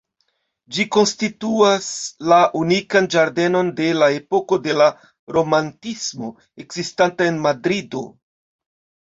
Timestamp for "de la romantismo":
4.65-6.33